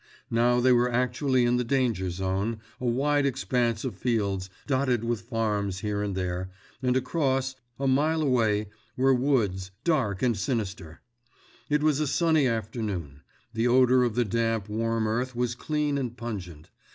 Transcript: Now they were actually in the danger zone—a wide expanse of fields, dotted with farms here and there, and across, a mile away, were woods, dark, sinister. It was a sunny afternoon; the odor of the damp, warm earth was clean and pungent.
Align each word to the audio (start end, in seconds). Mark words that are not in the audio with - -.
Now 0.31 0.59
they 0.59 0.71
were 0.71 0.91
actually 0.91 1.45
in 1.45 1.57
the 1.57 1.63
danger 1.63 2.09
zone—a 2.09 2.83
wide 2.87 3.23
expanse 3.23 3.85
of 3.85 3.95
fields, 3.95 4.49
dotted 4.65 5.03
with 5.03 5.21
farms 5.21 5.81
here 5.81 6.01
and 6.01 6.15
there, 6.15 6.49
and 6.81 6.97
across, 6.97 7.55
a 7.79 7.87
mile 7.87 8.23
away, 8.23 8.69
were 8.97 9.13
woods, 9.13 9.69
dark, 9.83 10.23
sinister. 10.33 11.01
It 11.69 11.83
was 11.83 11.99
a 11.99 12.07
sunny 12.07 12.47
afternoon; 12.47 13.21
the 13.53 13.67
odor 13.67 14.03
of 14.03 14.15
the 14.15 14.25
damp, 14.25 14.67
warm 14.67 15.05
earth 15.05 15.35
was 15.35 15.53
clean 15.53 15.99
and 15.99 16.17
pungent. 16.17 16.71